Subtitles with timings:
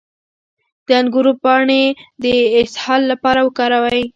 [0.85, 1.83] د انګور پاڼې
[2.23, 2.25] د
[2.61, 4.01] اسهال لپاره وکاروئ